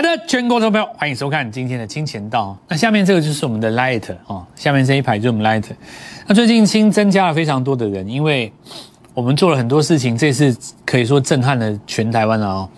[0.00, 2.56] 亲爱的全国投资朋友，欢迎收看今天的金钱道。
[2.68, 5.64] 那下面这个就是我们的 Light 哦，下面这一排就是我们 Light。
[6.28, 8.52] 那最近新增加了非常多的人，因为
[9.12, 10.56] 我们做了很多事情，这次
[10.86, 12.68] 可以说震撼了全台湾了哦。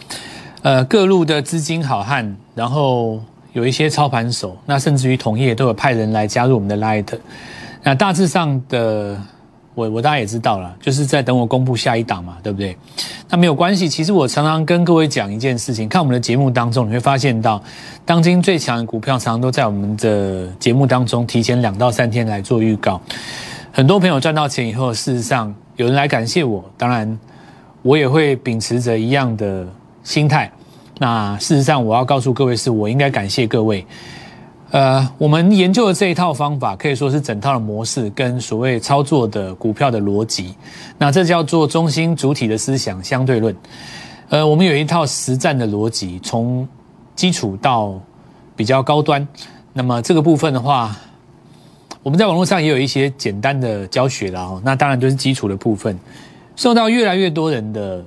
[0.62, 3.21] 呃，各路的资金好汉，然后
[3.52, 7.07] 有一些操盘手，那甚至于同业都有派人来加入我们的 Light。
[7.82, 9.21] 那大致上的。
[9.81, 12.77] 我我大家也知道了，就是在等我公布下一档嘛，对不对？
[13.29, 13.88] 那没有关系。
[13.88, 17.62] 其实我常常跟各位讲一件事情，看我们的节目当中，你会发现到，
[18.05, 23.01] 当今最强的股票，常常都在我们的节目当中提前两到三天来做预告。
[23.73, 27.19] 很多朋友赚到钱以后，事实上有人来感谢我，当然
[27.83, 29.66] 我也会秉持着一样的
[30.05, 30.51] 心态。
[30.99, 33.87] 那事实上，我要告诉各位，是我应该感谢各位。
[34.70, 40.55] 呃，我们研究的这一套方法可以说是整套的模式跟所谓操作的股票的逻辑，
[40.96, 43.54] 那这叫做中心主体的思想相对论。
[44.29, 46.68] 呃，我们有一套实战的逻辑，从
[47.16, 48.01] 基础到
[48.54, 49.26] 比较高端。
[49.73, 50.96] 那么这个部分的话，
[52.04, 54.63] 我们在网络上也有一些简单的教学了哦。
[54.65, 55.98] 那当然都是基础的部分，
[56.54, 58.04] 受到越来越多人的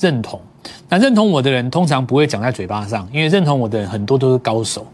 [0.00, 0.40] 认同。
[0.88, 4.84] 那认同我的人通常不会讲在嘴巴上，因为认同我的人很多都是高手。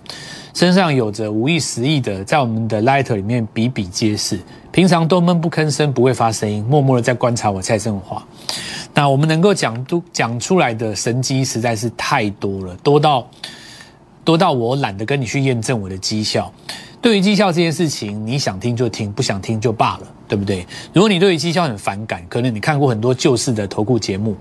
[0.57, 4.41] 身上有着五亿、十亿的，在我们的 Light 里面比比皆是。
[4.73, 8.27] 平常都闷不吭声，不会发声音，默默的在观察我蔡振华。
[8.95, 13.29] 那我们能够讲都讲出来的神机实在是太多了，多到
[14.25, 16.51] 多到我懒得跟你去验证我的绩效。
[17.03, 20.67] 对于绩效这件事情，你想听就听，不想听就罢了，对不对？
[20.93, 24.37] 如果你对于绩效很反感，可能你看过很多旧式的投顾节目。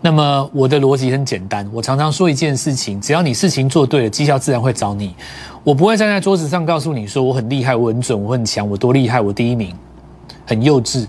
[0.00, 5.14] 那么我的逻辑很简单，我常常说一件事情：只要你事情做对了，绩效自然会找你。
[5.62, 9.74] 我不会站在桌子上告诉你说我很厉害，我很准，我很强，我多厉害，我第一名，
[10.46, 11.06] 很幼稚。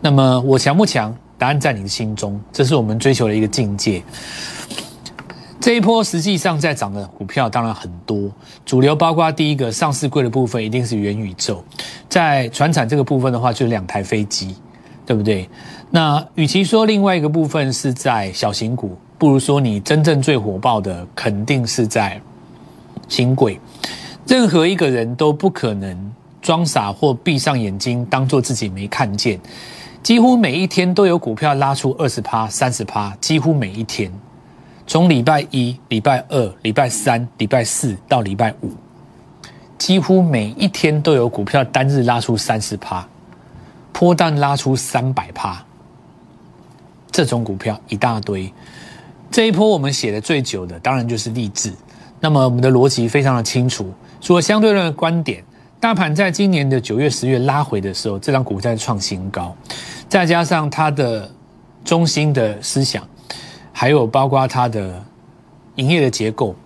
[0.00, 1.14] 那么我强不强？
[1.38, 4.02] 答案在你的心中，这是我们追求的一个境界。
[5.66, 8.30] 这一波实际上在涨的股票当然很多，
[8.64, 11.60] 主流包括第一个上市贵的部分一定是元宇宙，
[12.08, 14.54] 在船产这个部分的话就是两台飞机，
[15.04, 15.50] 对不对？
[15.90, 22.20] 那与其说另外一个部分是在小型股，不如说你真正最火爆的肯定是在
[23.08, 23.58] 新贵。
[24.24, 29.40] 任何一个人都不可能装傻或闭上眼睛当做自己没看见，
[30.00, 34.08] 几乎每一天都有股票拉出二十趴、三十趴，几乎每一天。
[34.86, 38.70] 从礼拜一、礼拜二、礼拜三、礼拜四到礼拜五，
[39.76, 43.06] 几乎每一天都有股票单日拉出三十趴，
[43.92, 45.60] 波段拉出三百趴，
[47.10, 48.52] 这种股票一大堆。
[49.28, 51.72] 这一波我们写的最久的，当然就是励志。
[52.20, 55.42] 那么我们的逻辑非常的清楚，除了相对论的观点，
[55.80, 59.54] 大盘在今年的九月、十月拉回的时候，这张股在创新高，
[60.08, 61.28] 再加上它的
[61.84, 63.06] 中心的思想。
[63.78, 65.04] 还有包括它的
[65.74, 66.56] 营业的结构，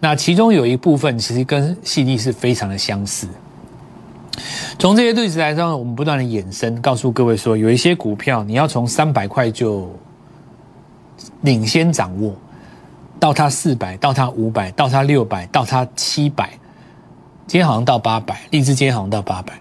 [0.00, 3.28] 那其中有一部分其实跟细粒是非常的相似。
[4.76, 9.88] 从这些例子来说，我们不断的衍生，告诉各位说，有一些股票你要从三百块就
[11.42, 12.34] 领先掌握，
[13.20, 16.50] 到它四百，到它五百，到它六百，到它七百，
[17.46, 19.52] 今天好像到八百，荔枝今天好像到八百，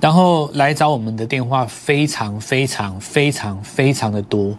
[0.00, 4.56] 然后来找我们的电话非常非常非常非常的多。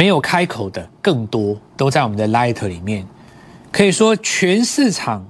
[0.00, 3.06] 没有开口的更多，都在我们的 Light 里面。
[3.70, 5.28] 可以说，全市场，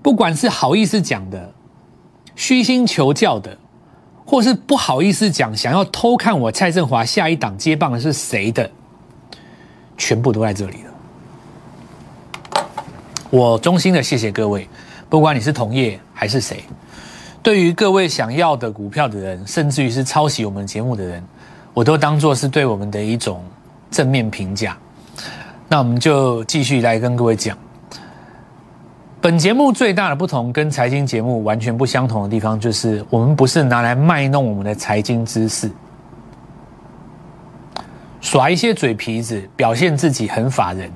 [0.00, 1.52] 不管是好意思讲的、
[2.34, 3.58] 虚心求教的，
[4.24, 8.70] 或是不好意思讲、想要偷看我蔡振华下一档接棒的是谁的，
[9.98, 12.54] 全部都在这里了。
[13.28, 14.66] 我衷心的谢谢各位，
[15.10, 16.64] 不管你是同业还是谁，
[17.42, 21.22] 对于各位想要的股票的人，甚至于是抄袭我们节目的人。
[21.72, 23.44] 我都当做是对我们的一种
[23.90, 24.76] 正面评价，
[25.68, 27.56] 那我们就继续来跟各位讲。
[29.20, 35.70] 本节目最大的不同跟财经节目完全不相同的地方，就是我们不是拿来卖弄我们的财经知识，
[38.20, 40.90] 耍一些嘴皮子，表现自己很法人。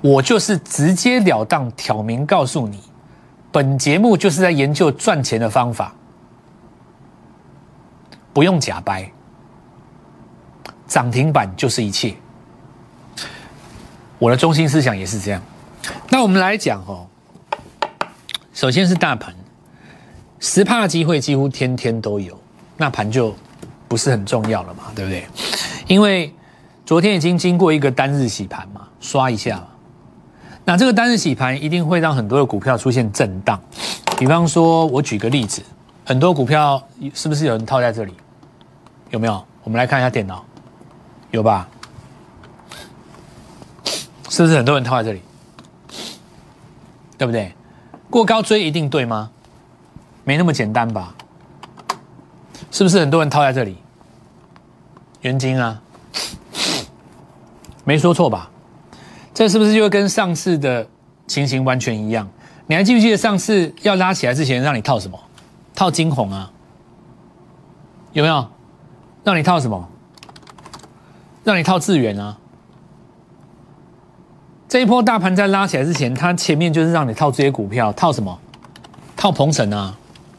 [0.00, 2.78] 我就是直截了当、挑明告诉你，
[3.50, 5.92] 本节目就是在研究赚钱的方法。
[8.38, 9.10] 不用假掰，
[10.86, 12.14] 涨停板就是一切。
[14.16, 15.42] 我的中心思想也是这样。
[16.08, 17.08] 那我们来讲哦，
[18.52, 19.34] 首先是大盘，
[20.38, 22.40] 十帕机会几乎天天都有，
[22.76, 23.34] 那盘就
[23.88, 25.26] 不是很重要了嘛，对不对？
[25.88, 26.32] 因为
[26.86, 29.66] 昨天已经经过一个单日洗盘嘛，刷一下，
[30.64, 33.60] 那这个单日洗盘一定会让很多的股票出现震荡。
[34.16, 35.60] 比方说，我举个例子，
[36.06, 36.80] 很多股票
[37.12, 38.14] 是不是有人套在这里？
[39.10, 39.44] 有没有？
[39.64, 40.44] 我们来看一下电脑，
[41.30, 41.68] 有吧？
[44.30, 45.22] 是不是很多人套在这里？
[47.18, 47.52] 对不对？
[48.08, 49.30] 过高追一定对吗？
[50.24, 51.14] 没那么简单吧？
[52.70, 53.78] 是不是很多人套在这里？
[55.22, 55.80] 元金啊，
[57.84, 58.50] 没说错吧？
[59.34, 60.86] 这是不是就跟上次的
[61.26, 62.28] 情形完全一样？
[62.66, 65.18] 你还记不记得上次要拉起来之前让你套什么？
[65.74, 66.50] 套金红啊？
[68.12, 68.48] 有没有？
[69.28, 69.86] 让你套什么？
[71.44, 72.38] 让你套智源啊？
[74.66, 78.38] 这一波大盘在拉起来之前，它前面就是让你套这些股票，套什么？
[79.18, 79.94] 套鹏程啊？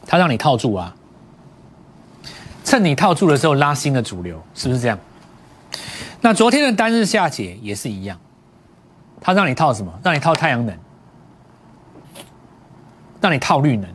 [0.08, 0.92] 它让你套住啊？
[2.64, 4.98] 趁你套住的时候拉新的主流，是不是这样？
[6.20, 8.18] 那昨天的单日下解也是一样，
[9.20, 9.92] 它让你套什么？
[10.02, 10.76] 让你套太阳能，
[13.20, 13.88] 让你套绿能，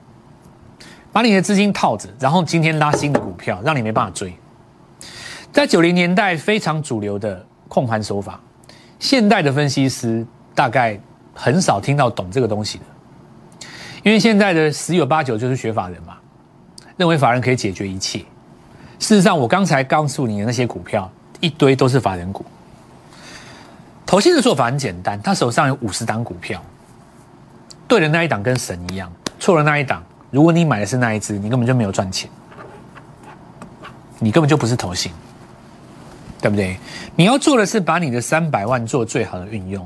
[1.11, 4.33] 把你的资金套着，然后今天拉新的股票，让你没办法追。
[5.55, 8.37] 在九零年代非常主流的控盘手法。
[8.99, 10.99] 现代的分析师大概
[11.33, 12.83] 很少听到懂这个东西的，
[14.03, 16.17] 因为现在的十有八九就是学法人嘛，
[16.97, 18.19] 认为法人可以解决一切。
[18.99, 21.09] 事实上，我刚才告诉你的那些股票，
[21.39, 22.45] 一堆都是法人股。
[24.05, 26.61] 投信的做法很简单，他手上有五十档股票，
[27.87, 29.09] 对的那一档跟神一样，
[29.39, 32.29] 错了那一档，如果你买的是那一只，你根本就没有赚钱，
[34.19, 35.13] 你根本就不是投信。
[36.45, 36.77] 对不对？
[37.15, 39.83] 你要做的是把你的三百万做最好的运用，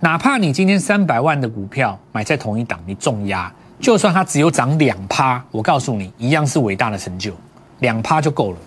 [0.00, 7.32] 哪怕你今天三百万的股票买在同一档，你重压，就算它只有涨两趴，我告诉你，一样是伟大的成就，
[7.78, 8.58] 两趴就够了。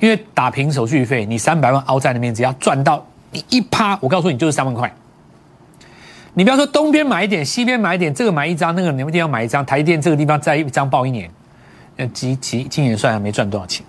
[0.00, 4.92] 因为打平手续费，你三百万凹在那边，只要赚到你一趴，我告诉你就是三万块。
[6.34, 11.30] 你不要说东边买一点，西边买一点，这个买一张，那个哪个地方买一张，台电这个地方再一张报一年，
[11.94, 13.86] 那今今今年算还没赚多少钱。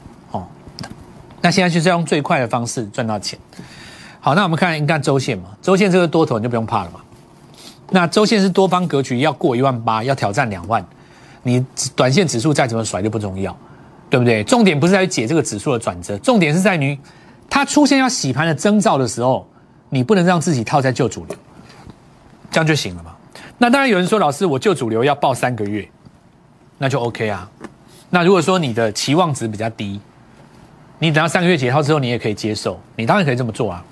[1.41, 3.37] 那现在就是要用最快的方式赚到钱。
[4.19, 6.99] 好，那我们看，你看周线嘛，周线这个多头你就不用怕了嘛。
[7.91, 10.85] 那周线是多方格局，要过一万八，要挑战两万，
[11.43, 13.55] 你短线指数再怎么甩就不重要，
[14.09, 14.43] 对不对？
[14.43, 16.97] 重点不是在于解这个指数的转折，重点是在于
[17.49, 19.47] 它出现要洗盘的征兆的时候，
[19.89, 21.37] 你不能让自己套在旧主流，
[22.51, 23.15] 这样就行了嘛。
[23.57, 25.87] 那当然有人说，老师，我旧主流要报三个月，
[26.79, 27.49] 那就 OK 啊。
[28.09, 30.01] 那如果说你的期望值比较低。
[30.99, 33.83] 你等到三个月解套之后，你也可以接受，你当然可以这么做啊。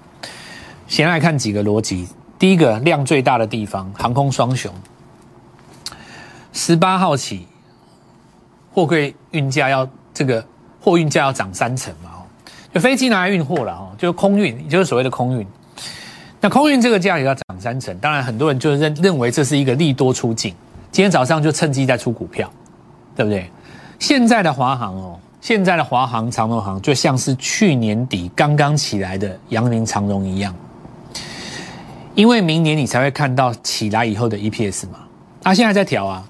[0.87, 2.07] 先来看几个逻辑，
[2.39, 4.73] 第一个量最大的地方，航空双雄，
[6.51, 7.47] 十八号起，
[8.73, 10.43] 货柜运价要这个
[10.81, 12.17] 货运价要涨三成嘛，哦，
[12.73, 15.45] 就飞机拿来运货了哦，就是空运，就是所谓的空运。
[16.41, 20.55] 那空运这个价也要涨三成，当然很多人就认认为这是一个利多出境，
[20.91, 22.51] 今天早上就趁机在出股票，
[23.15, 23.49] 对不对？
[23.99, 25.19] 现在的华航哦。
[25.45, 30.51] 现在的华航、长荣航就像是去年底刚刚起来的阳明长荣一样，
[32.15, 35.01] 因为明年你才会看到起来以后的 EPS 嘛。
[35.43, 36.27] 它现在在调啊，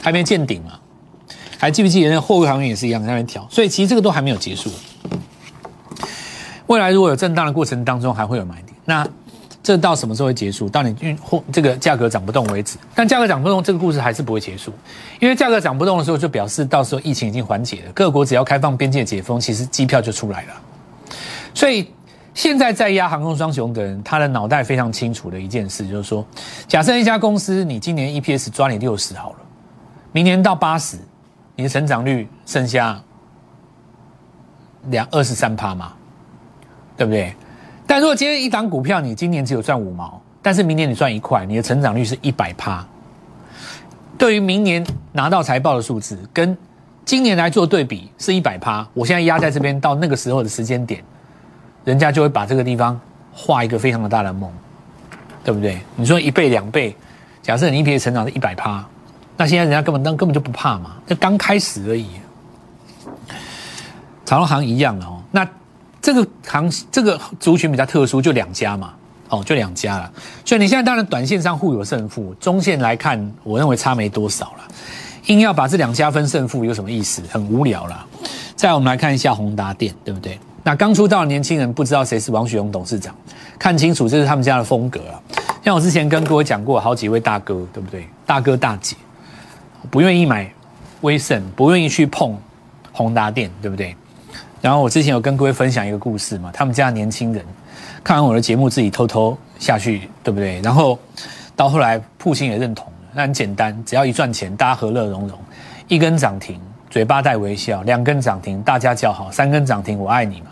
[0.00, 0.80] 还没见顶嘛。
[1.58, 3.46] 还记不记得那货柜航运也是一样在那调？
[3.50, 4.70] 所以其实这个都还没有结束。
[6.68, 8.74] 未来如果有震荡的过程当中，还会有买点。
[8.86, 9.06] 那
[9.68, 10.66] 这到什么时候会结束？
[10.66, 12.78] 到你运货这个价格涨不动为止。
[12.94, 14.72] 但价格涨不动，这个故事还是不会结束，
[15.20, 20.54] 因为价格涨不动的时候，就表示到时候疫情已经缓解了，各国只要开放边界解封，其实机票就出来了。
[21.52, 21.92] 所以
[22.32, 26.26] 现在在压航空双雄的人，他的脑袋非常清楚的一件事，就是说，
[26.66, 29.36] 假设一家公司你今年 EPS 抓你六十好了，
[30.12, 30.96] 明年到八十，
[31.56, 32.98] 你的成长率剩下
[34.86, 35.92] 两二十三趴嘛，
[36.96, 37.36] 对不对？
[37.88, 42.86] 但如果今天一档股票你今年只有赚五毛，但是明年你赚一块，你的成长率是一百趴。
[44.18, 46.54] 对于明年拿到财报的数字跟
[47.06, 51.02] 今年来做对比是一百趴，我现在压在这边到那个时候的时间点，
[51.82, 53.00] 人家就会把这个地方
[53.32, 54.52] 画一个非常的大的梦，
[55.42, 55.80] 对不对？
[55.96, 56.94] 你说一倍两倍，
[57.40, 58.84] 假设你一的成长是一百趴，
[59.38, 62.06] 那现在人家根本根根本就不怕嘛，就刚开始而已。
[64.26, 65.48] 长隆行一样哦，那。
[66.08, 68.94] 这个行这个族群比较特殊，就两家嘛，
[69.28, 70.10] 哦，就两家了。
[70.42, 74.64] 所以你现在当然短线上互有胜负，中线来看，我认为差没多少了。
[75.26, 77.20] 硬要把这两家分胜负有什么意思？
[77.28, 78.06] 很无聊了。
[78.56, 80.40] 再我们来看一下宏达电，对不对？
[80.62, 83.14] 那刚出道的年轻人不知道谁是王雪红董事长，
[83.58, 85.20] 看清楚这是他们家的风格啊。
[85.62, 88.08] 像我之前跟各位讲过，好几位大哥，对不对？
[88.24, 88.96] 大哥大姐
[89.90, 90.50] 不愿意买
[91.02, 92.34] 威盛，不愿意去碰
[92.92, 93.94] 宏达电，对不对？
[94.60, 97.44] 然后我之前有跟各位分享一个故事嘛，他们家的年轻人
[98.02, 100.60] 看完我的节目，自己偷偷下去，对不对？
[100.62, 100.98] 然后
[101.54, 105.38] 到后来，父亲也认同了，那很简单，只要一赚钱，大家和乐融融，
[105.86, 106.60] 一根涨停，
[106.90, 110.48] 嘴巴带微笑；两根涨停，大家叫好；三根涨停，我爱你嘛，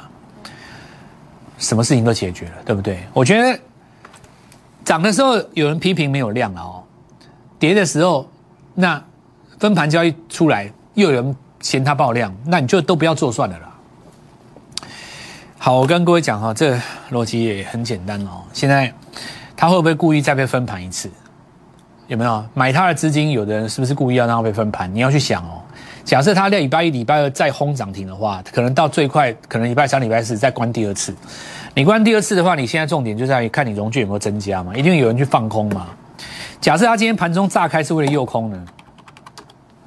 [1.58, 3.00] 什么事情都解决了，对不对？
[3.12, 3.58] 我觉得
[4.84, 6.82] 涨的时候有人批评没有量了哦，
[7.58, 8.28] 跌的时候
[8.74, 9.02] 那
[9.58, 13.72] 分盘交易出来又有人嫌它爆量，那你就都不要做算了啦。
[15.66, 16.78] 好，我跟各位讲哈，这
[17.10, 18.40] 逻辑也很简单哦。
[18.52, 18.94] 现在
[19.56, 21.10] 他会不会故意再被分盘一次？
[22.06, 23.32] 有没有买他的资金？
[23.32, 24.88] 有的人是不是故意要让他被分盘？
[24.94, 25.60] 你要去想哦。
[26.04, 31.12] 假设他礼拜一、礼拜二再轰涨停的话，可能到最快可能礼拜三、礼拜四再关第二次。
[31.74, 34.72] 你关第二次的话，你现在重点就在于看你融券有没有增加嘛？
[34.72, 35.88] 一定有人去放空嘛？
[36.60, 38.66] 假设他今天盘中炸开是为了诱空呢？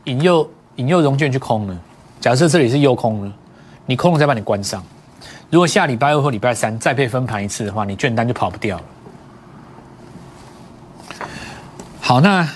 [0.03, 1.79] 引诱引诱融券去空呢？
[2.19, 3.33] 假设这里是诱空呢？
[3.85, 4.83] 你空了再把你关上。
[5.49, 8.83] 如果下礼拜二或礼拜三再被分盘一次的话，你券单就跑不掉了。
[11.99, 12.47] 好，那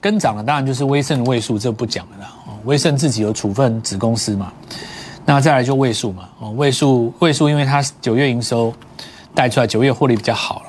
[0.00, 2.30] 跟涨的当然就是威盛的位数，这不讲了啦。
[2.64, 4.52] 威盛自己有处分子公司嘛，
[5.24, 6.28] 那再来就位数嘛。
[6.38, 8.72] 哦，位数位数，因为它九月营收
[9.34, 10.66] 带出来，九月获利比较好了。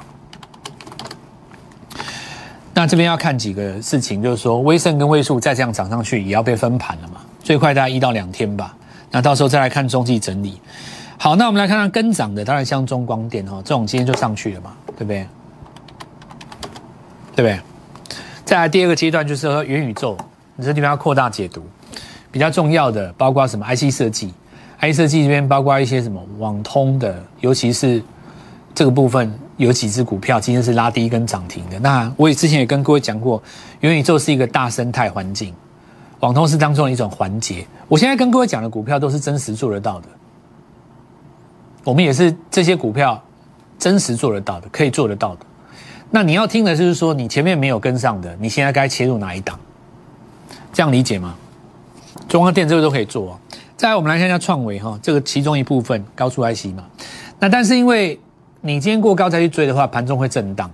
[2.73, 7.21] 那这边要看几个事情，就是说威盛跟位数再这样涨上去，也要被分盘了嘛。
[7.41, 8.75] 最快大概一到两天吧。
[9.11, 10.59] 那到时候再来看中继整理。
[11.17, 15.27] 好，那我们来看看跟涨的，当然像中光电哈，这种今天就上去了嘛，对不对？
[17.35, 17.59] 对不对？
[18.43, 20.17] 再来第二个阶段就是说元宇宙，
[20.55, 21.63] 你这地方要扩大解读，
[22.31, 24.33] 比较重要的包括什么 IC 设计
[24.81, 28.03] ，IC 设计这边包括一些什么网通的，尤其是
[28.73, 31.79] 这个部分有几只股票今天是拉低跟涨停的。
[31.79, 33.41] 那我也之前也跟各位讲过，
[33.79, 35.53] 元宇宙是一个大生态环境，
[36.19, 37.65] 网通是当中的一种环节。
[37.87, 40.07] 我现在跟各位讲的股票都是真实做得到的，
[41.83, 43.21] 我们也是这些股票
[43.77, 45.45] 真实做得到的，可以做得到的。
[46.09, 49.59] 那你要听的就是说，你前面没有跟上的，你现在该切入哪一档？
[50.71, 51.35] 这样理解吗？
[52.27, 53.39] 中央电这个都可以做。
[53.77, 56.85] 再来，我们来看一下创维哈，这个其中一部分高速 IC 嘛。
[57.39, 58.19] 那但是因为
[58.61, 60.71] 你今天过高再去追的话，盘中会震荡。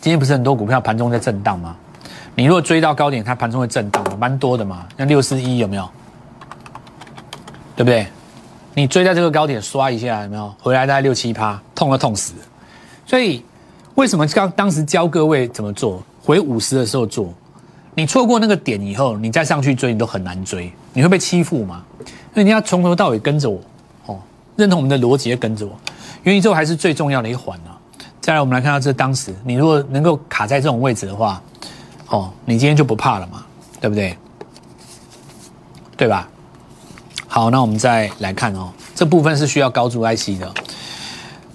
[0.00, 1.76] 今天不是很多股票盘中在震荡吗？
[2.36, 4.86] 你如果追到高点，它盘中会震荡，蛮多的嘛。
[4.96, 5.90] 像六四一有没有？
[7.74, 8.06] 对不对？
[8.74, 10.54] 你追在这个高点刷一下有没有？
[10.60, 12.34] 回来大概六七趴，痛了痛死。
[13.04, 13.42] 所以。
[13.96, 16.02] 为什么刚当时教各位怎么做？
[16.22, 17.32] 回五十的时候做，
[17.94, 21.82] 你错过那个点以后，你再上去追，你都很难追，你会被欺负吗？
[22.00, 23.58] 因为你要从头到尾跟着我，
[24.04, 24.18] 哦，
[24.54, 25.72] 认同我们的逻辑，跟着我，
[26.24, 27.72] 元宇宙还是最重要的一环啊。
[28.20, 31.42] 再来，我们来看到这当时，你如果能够卡在这种位置的话，
[32.08, 33.44] 哦，你今天就不怕了嘛，
[33.80, 34.16] 对不对？
[35.96, 36.28] 对吧？
[37.26, 40.52] 好，那我们再来看哦，这部分是需要高足 IC 的。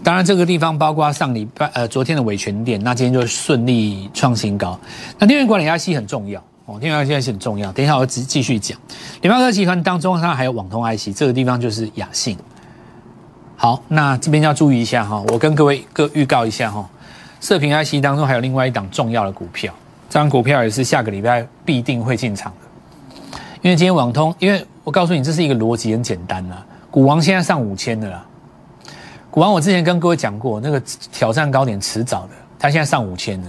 [0.03, 4.79] 当然，这个地方包括上礼拜呃昨天的伟权店，那今天就顺利创新高。
[5.19, 7.71] 那电源管理 IC 很重要哦，电源 IC 很重要。
[7.71, 8.77] 等一下我继继续讲。
[9.21, 12.35] 联发科集团当中，它还有网通 IC，这个地方就是雅信。
[13.55, 16.89] 好，那这边要注意一下哈，我跟各位各预告一下哈，
[17.39, 19.71] 射频 IC 当中还有另外一档重要的股票，
[20.11, 23.29] 这张股票也是下个礼拜必定会进场的。
[23.61, 28.25] 因为今天网通，因为我告诉你这是一个逻辑很简单啦，股王现在上五千的啦。
[29.29, 30.77] 股王，我之前跟各位讲过，那个
[31.13, 33.47] 挑战高点迟早的，他现在上五千了。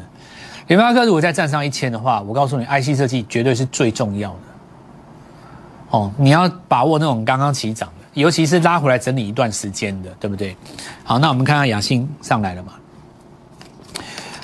[0.68, 4.36] 联发科如果再站上一千的话，我告诉你，IC 设计绝对是最重要的。
[5.90, 10.56] 哦，你要把握那种刚刚起涨的，尤其是拉回来整理一段时间的，对不对？
[11.02, 12.74] 好，那我们看看雅信上来了嘛？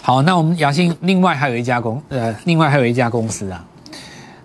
[0.08, 3.62] 好，那我们雅信另外还有一家公，呃，另外还有一家公司啊。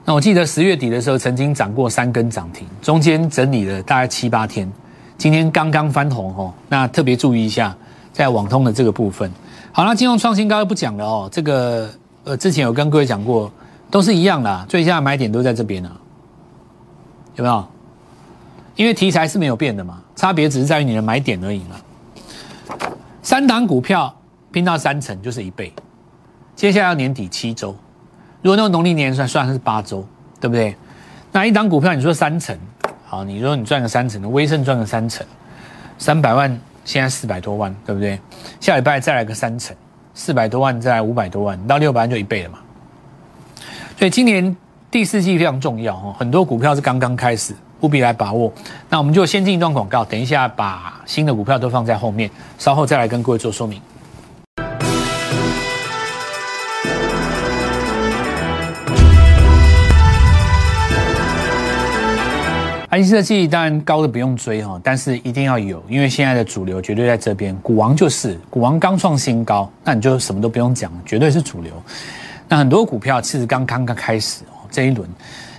[0.03, 4.69] 那我记得十月底的时候曾经涨过三根涨停，中间整理了大概七八天。
[5.17, 7.73] 今天刚刚翻红哦，那特别注意一下，
[8.11, 9.31] 在网通的这个部分。
[9.71, 11.89] 好了，金融创新高不讲了哦，这个
[12.25, 13.49] 呃之前有跟各位讲过，
[13.89, 15.89] 都是一样的，最佳买点都在这边呢，
[17.37, 17.65] 有没有？
[18.75, 21.77] 因为题材是没有变的嘛，差别只是在于你的买点而已嘛。
[23.21, 24.13] 三档股票
[24.53, 25.73] 拼到三成就是一倍，
[26.55, 27.75] 接下来要年底七周，
[28.43, 30.07] 如果那个农历年算算是八周，
[30.39, 30.75] 对不对？
[31.31, 32.55] 那一档股票你说三成？
[33.03, 35.25] 好，你说你赚个三成的，威盛赚个三成，
[35.97, 36.55] 三百万
[36.85, 38.19] 现在四百多万，对不对？
[38.59, 39.75] 下礼拜再来个三成，
[40.13, 42.59] 四百多万再来五百多万，到六百万就一倍了嘛。
[43.97, 44.55] 所以今年
[44.91, 48.53] 第四季非常重要哦，很多股票是刚刚开始，务必来把握。
[48.87, 52.29] 那我们就先进一段广告，等一下把新的股票都放在后面，
[52.59, 53.81] 稍后再来跟各位做说明。
[62.93, 67.55] IC 设计当然高的不用追哈，但是一定要有，因为现在的主流绝对在这边。
[67.63, 71.73] 股王就是股王刚创新高，那你就什么都不用讲，绝对是主流。
[72.47, 75.09] 那很多股票其实刚刚刚开始哦，这一轮。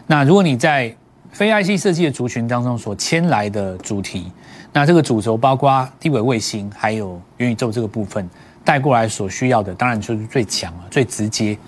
[0.06, 0.94] 那如果你在
[1.32, 4.30] 非 IC 设计的族群当中所牵来的主题，
[4.72, 8.30] 那这个主轴包括低轨卫星还有元宇宙这个部分，
[8.64, 11.58] 带过来所需要的，当然就是最强了，最直接。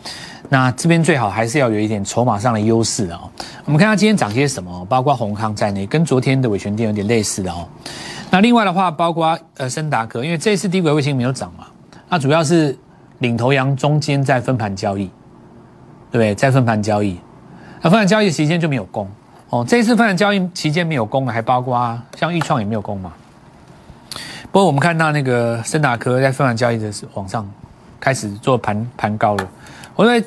[0.48, 3.28] 那这边最好还是要有一点筹码上的优势哦。
[3.64, 7.66] 我们看它今天涨些什么，包括宏康在内，跟昨天的伟权店有点类似的哦。
[8.30, 11.66] 那另外的话，包括呃森达科，因为这次低轨卫星没有涨嘛，
[12.08, 12.78] 那主要是
[13.18, 15.06] 领头羊中间在分盘交易，
[16.10, 16.34] 对不对？
[16.34, 17.18] 在分盘交易，
[17.82, 19.10] 那分盘交易期间就没有攻
[19.50, 19.64] 哦。
[19.66, 23.12] 这一次分盘交易期间没有攻，还包括像豫创也没有攻嘛。
[24.52, 27.48] 不过我们看到那个森达科在分盘交易的时往上
[27.98, 29.48] 开始做盘盘高了，
[29.96, 30.24] 我认为。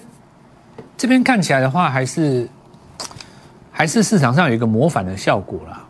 [1.00, 2.46] 这边看起来的话，还是
[3.72, 5.82] 还是市场上有一个模反的效果啦。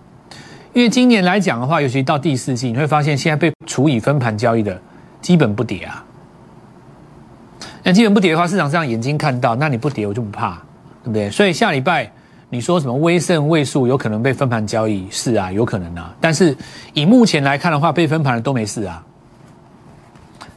[0.72, 4.80] 因为今年来讲的话，尤其到第四季，你会发现现在被处以分盘交易的
[5.20, 6.06] 基本不跌啊。
[7.82, 10.58] 那基本不跌的话，市场上眼睛看到，那你不跌我就不怕，
[11.04, 11.28] 对不对？
[11.32, 12.08] 所以下礼拜
[12.52, 16.16] 你说什么威盛位数有可能被分盘交易，是啊，有可能啊。
[16.22, 16.56] 但是
[16.94, 19.04] 以目前来看的话，被分盘的都没事啊。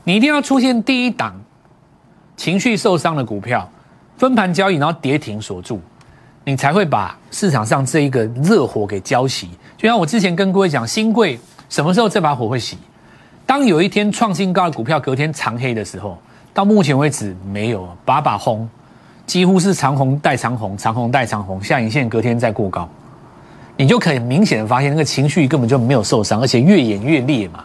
[0.05, 1.41] 你一定要出现第一档
[2.37, 3.67] 情绪受伤的股票。
[4.23, 5.81] 分盘交易，然后跌停锁住，
[6.45, 9.47] 你才会把市场上这一个热火给浇熄。
[9.77, 11.37] 就像我之前跟各位讲，新贵
[11.69, 12.75] 什么时候这把火会熄？
[13.45, 16.17] 当有一天创新高的股票隔天长黑的时候，
[16.55, 18.69] 到目前为止没有把把红，
[19.27, 22.89] 几乎是长红带长红，长红带长红，下影线隔天再过高，
[23.77, 27.65] 你就可以明显的发现那个情绪根本就没有受伤，而且越演越烈嘛。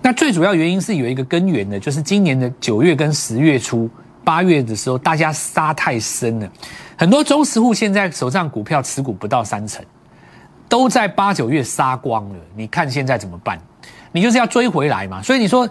[0.00, 3.90] 那最主要原因是有一个根源的，就是今年的九月跟十月初。
[4.24, 6.48] 八月的时候，大家杀太深了，
[6.96, 9.84] 很多中实户现在手上股票持股不到三成，
[10.68, 12.36] 都在八九月杀光了。
[12.56, 13.58] 你看现在怎么办？
[14.10, 15.22] 你就是要追回来嘛。
[15.22, 15.68] 所以你说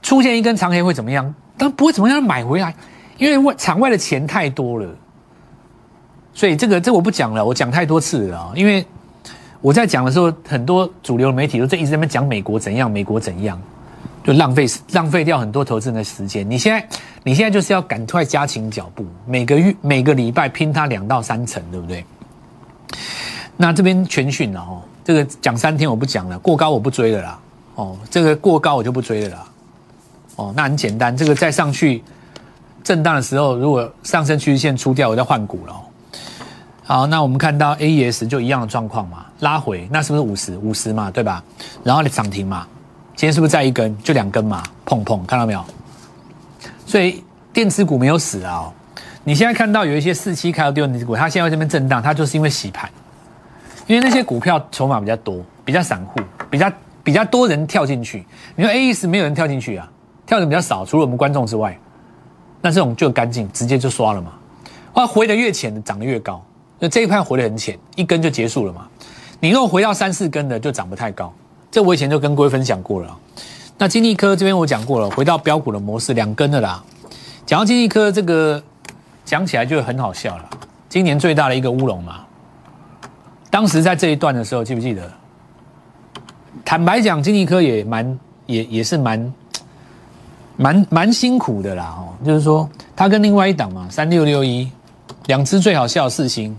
[0.00, 1.34] 出现一根长黑会怎么样？
[1.56, 2.72] 但不会怎么样，买回来，
[3.16, 4.88] 因为外场外的钱太多了。
[6.32, 8.52] 所以这个这我不讲了，我讲太多次了。
[8.54, 8.86] 因为
[9.60, 13.60] 我在讲的时候，很多主流媒体都在一直在那边讲美国怎样，美国怎样。
[14.22, 16.48] 就浪费浪费掉很多投资人的时间。
[16.48, 16.86] 你现在
[17.28, 22.02] 你现在就是要赶快加紧脚步，每个月每个礼拜拼它两到三成，对不对？
[23.54, 27.38] 那这边全讯了哦，这个讲三天我不讲了，过高我不追了啦。
[27.74, 29.44] 哦，这个过高我就不追了啦。
[30.36, 32.02] 哦，那很简单，这个再上去
[32.82, 35.76] 震荡的时候，如果上升趋势线出掉，我再换股了。
[36.84, 41.44] 好，那我们看到 A E S 就一样的状况嘛，拉回那是不是五十五十嘛，对吧？
[41.84, 42.66] 然后你涨停嘛。
[43.14, 43.94] 今天是不是再一根？
[44.02, 45.62] 就两根嘛，碰碰，看到没有？
[46.88, 47.22] 所以
[47.52, 48.72] 电子股没有死啊！
[49.22, 52.88] 你现在看到有一些四七开的电子股，它现在这边震荡，它就是因为洗盘，
[53.86, 56.72] 因为那些股票筹码比较多，比较散户，比较
[57.04, 58.24] 比较多人跳进去。
[58.56, 59.86] 你说 A E S 没有人跳进去啊？
[60.24, 61.78] 跳的比较少，除了我们观众之外，
[62.62, 64.32] 那这种就干净，直接就刷了嘛。
[64.94, 66.42] 哇，回的越浅，涨得越高。
[66.78, 68.88] 那这一块回的很浅，一根就结束了嘛。
[69.40, 71.30] 你如果回到三四根的，就涨不太高。
[71.70, 73.14] 这我以前就跟各位分享过了。
[73.80, 76.82] 那金利科这边我讲过了，回到标股的模式，两根的啦。
[77.46, 78.60] 讲到金利科这个，
[79.24, 80.50] 讲起来就很好笑了。
[80.88, 82.24] 今年最大的一个乌龙嘛。
[83.50, 85.08] 当时在这一段的时候，记不记得？
[86.64, 89.34] 坦白讲，金利科也蛮也也是蛮
[90.56, 91.96] 蛮蛮辛苦的啦。
[91.98, 94.68] 哦，就是说他跟另外一档嘛，三六六一，
[95.26, 96.54] 两只最好笑四星，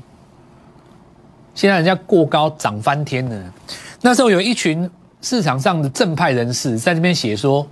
[1.53, 3.53] 现在人家过高涨翻天了。
[4.01, 4.89] 那时候有一群
[5.21, 7.67] 市场上的正派人士在这边写说，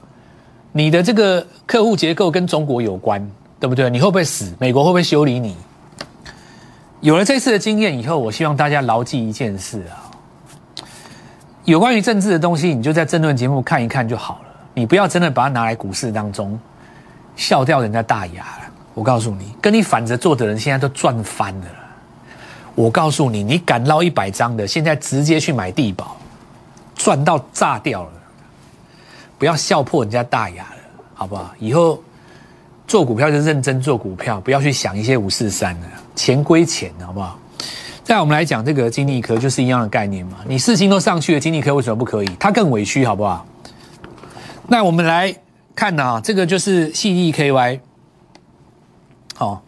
[0.73, 3.25] 你的这个客户结构跟中国有关，
[3.59, 3.89] 对不对？
[3.89, 4.53] 你会不会死？
[4.59, 5.55] 美国会不会修理你？
[6.99, 10.11] 有了这次的经验以后，我希望大家牢记一件事啊，
[11.63, 16.59] 有关于政治的东西，你就在政论节目看一看就好了，你不要真的把它拿来股市当中
[17.35, 18.71] 笑掉人家大牙了。
[18.93, 21.67] 我告诉你，跟你反着做的人现在都赚翻了。
[22.73, 26.16] 我告诉你，你敢捞一百张的，现在直接去买地保，
[26.97, 28.11] 赚到炸掉了。
[29.37, 30.77] 不要笑破人家大牙了，
[31.13, 31.51] 好不好？
[31.59, 32.03] 以后
[32.87, 37.39] 做股票就认真做股票，不要去想一些五四三的，钱归钱，好不好？
[38.03, 40.37] 再我们来讲这个金利科，就是一样的概念嘛。
[40.47, 42.27] 你四星都上去了，金利科为什么不可以？
[42.39, 43.45] 它更委屈，好不好？
[44.67, 45.35] 那我们来
[45.75, 47.79] 看呢，这个就是细粒 KY，
[49.35, 49.61] 好，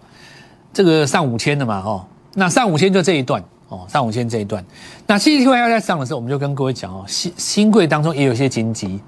[0.73, 2.05] 这个上五千的嘛，哦。
[2.33, 4.63] 那上五千就这一段哦，上五千这一段。
[5.08, 8.99] 那 C T Y 要在上的时候，我们就跟各位讲哦，新新贵当中也有一些金棘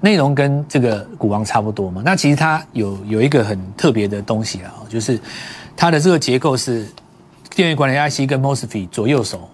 [0.00, 2.02] 内容跟这个股王差不多嘛。
[2.04, 5.18] 那其实它有有一个很特别的东西啊，就是
[5.76, 6.86] 它的这个结构是
[7.54, 9.48] 电源管理 I C 跟 Mosfet 左右手。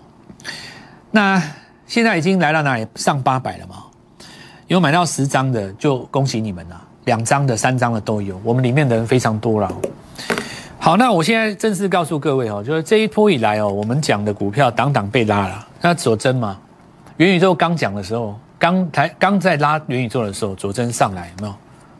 [1.10, 1.42] 那
[1.86, 2.86] 现在已经来到哪里？
[2.96, 3.84] 上八百了嘛？
[4.66, 8.38] 有买到十张的就恭喜你们了，两张的、三张的都有。
[8.44, 9.72] 我们里面的人非常多了。
[10.80, 15.66] 好，那我现在正式告诉各位哦，就是这一波以来哦，我们讲的股票档档被拉了。
[15.80, 16.56] 那佐真嘛，
[17.16, 21.54] 元宇宙刚讲的时候，刚才刚在拉元宇宙的时候，佐真上来有没有？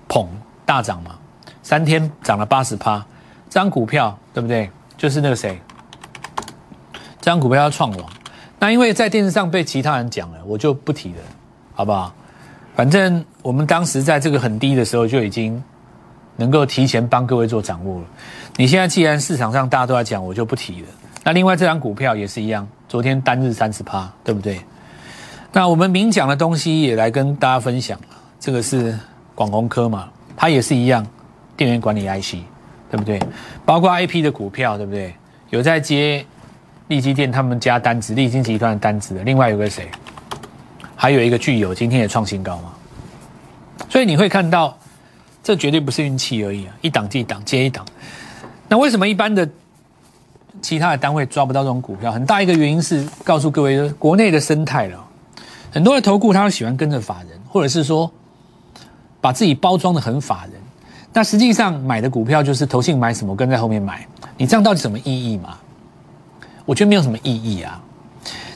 [0.06, 0.26] 捧
[0.64, 1.10] 大涨嘛，
[1.62, 3.04] 三天涨了八十趴，
[3.50, 4.70] 这张股票对不对？
[4.96, 5.60] 就是那个谁，
[7.20, 8.08] 这张股票要创网，
[8.58, 11.18] 那因为在电视上被其他人讲了，我就不提了，
[11.74, 12.14] 好不好？
[12.76, 15.62] 反正我们当时在这个很低的时候就已经
[16.38, 18.06] 能够提前帮各位做掌握了。
[18.56, 20.88] 你现在既然市场上大家都在讲，我就不提了。
[21.24, 24.60] 那另外这张股票也是一样，昨天单日三十趴，对不对？
[25.52, 27.98] 那我们明讲的东西也来跟大家分享
[28.38, 28.98] 这个是
[29.34, 31.06] 广宏科嘛，它也是一样，
[31.56, 32.36] 电源管理 IC，
[32.90, 33.20] 对不对？
[33.64, 35.12] 包括 IP 的股票，对不对？
[35.50, 36.24] 有在接
[36.86, 39.22] 利基电他们家单子，利金集团的单子的。
[39.24, 39.88] 另外有个谁？
[40.94, 42.72] 还有一个具有今天也创新高嘛，
[43.88, 44.76] 所以你会看到，
[45.42, 46.74] 这绝对不是运气而已啊！
[46.80, 47.84] 一档接一档接一档。
[48.68, 49.48] 那为什么一般的
[50.60, 52.12] 其他的单位抓不到这种股票？
[52.12, 55.02] 很大一个原因是告诉各位，国内的生态了，
[55.70, 58.10] 很多的投顾他都喜欢跟着法人，或者是说
[59.20, 60.54] 把自己包装的很法人。
[61.12, 65.56] 那实际上买的股票就是投信买什么跟在后面买，你这样到底什么意义嘛？
[66.66, 67.80] 我觉得没有什么意义啊。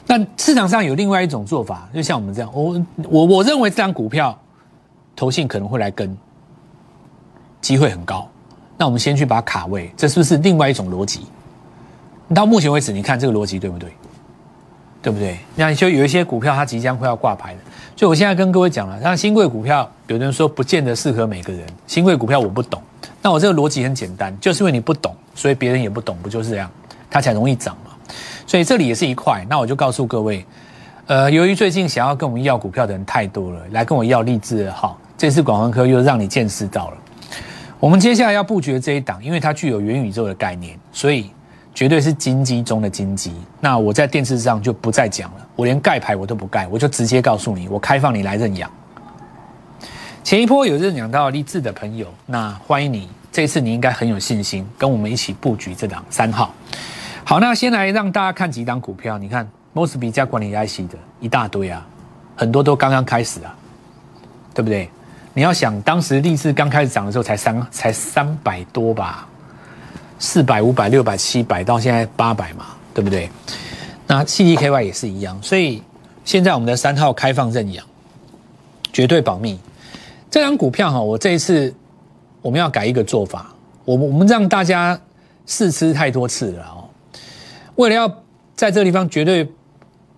[0.05, 4.37] 那市场上有另外一种做法，就像我们这样，我我我认为这张股票，
[5.15, 6.15] 投信可能会来跟，
[7.63, 8.29] 机会很高。
[8.77, 11.21] 那我们先去把卡位，这是不是另外一种逻辑？
[12.35, 13.91] 到目前为止，你看这个逻辑对不对？
[15.01, 15.37] 对不对？
[15.55, 17.59] 那就有一些股票它即将会要挂牌的，
[17.95, 21.65] 所以我现在跟各位讲了，像新贵股票，有的人说不见得适合每个人。
[21.87, 22.81] 新贵股票我不懂，
[23.21, 26.69] 那我这个逻辑很简单，就是因为你不懂，所以别人也不懂，不就是这样，
[27.09, 27.91] 它才容易涨嘛。
[28.47, 30.45] 所以这里也是一块，那我就告诉各位，
[31.07, 36.97] 呃，由于最近想要跟我们要股票的人太多了，来跟我要励志好，这次广安科又让你见识到了。
[37.83, 41.29] 我们接下来要布局这一档，因为它具有元宇宙的概念，所以
[41.75, 43.33] 绝对是金鸡中的金鸡。
[43.59, 48.71] 那我在电视上就不再讲了，我连盖牌我都不盖，我就直接告诉你，我开放你来认养。
[50.23, 56.53] 前一波有认养到励志的朋友，那欢迎你，这次你应该很有信心，跟我们一起布局这档三号。
[57.25, 59.17] 好，那先来让大家看几档股票。
[59.17, 61.85] 你看摩斯比加管理 IC 的一大堆啊，
[62.37, 63.53] 很多都刚刚开始啊，
[64.53, 64.89] 对不对？
[65.33, 69.27] 你要想当时立志刚开始涨的时候才三才三百多吧，
[70.19, 73.29] 四百、五百、六百、七百，到现在八百嘛，对不对？
[74.05, 75.81] 那 CDKY 也是一样，所以
[76.23, 77.83] 现在我们的三号开放认养，
[78.91, 79.59] 绝对保密。
[80.29, 81.73] 这张股票哈，我这一次
[82.41, 83.51] 我们要改一个做法，
[83.85, 84.99] 我们我们让大家
[85.47, 86.85] 试吃太多次了哦。
[87.75, 88.07] 为了要
[88.55, 89.51] 在这个地方绝对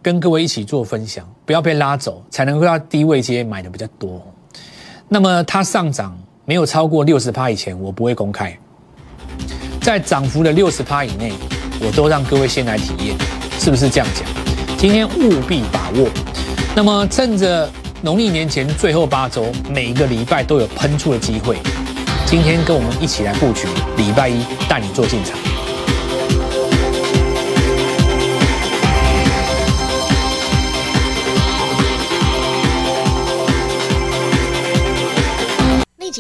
[0.02, 4.22] 跟各位一起做分享，不要被拉走，才能够到低位阶买的比较多。
[5.08, 8.58] 那么它上涨没有超过六十趴以前，我不会公开。
[9.82, 11.32] 在涨幅的六十趴以内，
[11.80, 13.16] 我都让各位先来体验，
[13.60, 14.28] 是不是这样讲？
[14.78, 16.10] 今天务必把握。
[16.76, 17.70] 那么趁着
[18.02, 21.58] 农历年前最后八周，每一个礼拜都有喷出的机会。
[22.26, 25.38] 今天跟我们一起来布局，礼拜一带你做进场。